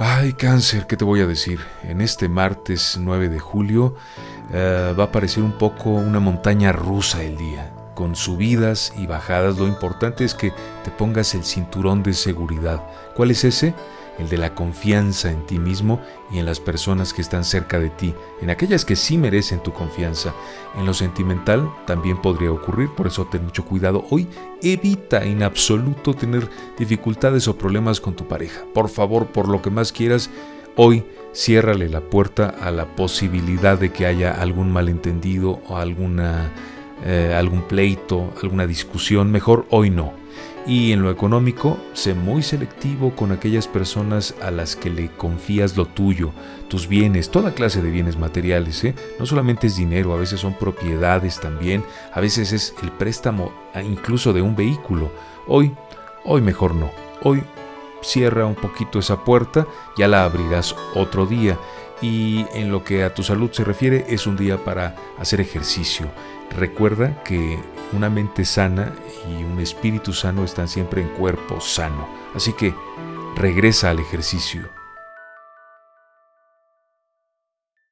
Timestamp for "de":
3.28-3.40, 12.04-12.12, 14.28-14.38, 17.78-17.90, 33.78-33.92, 47.80-47.90, 54.34-54.42